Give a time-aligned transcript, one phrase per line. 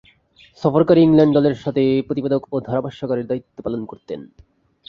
[0.61, 4.19] সফরকারী England দলের সাথে প্রতিবেদক ও ধারাভাষ্যকারের দায়িত্ব পালন করতেন।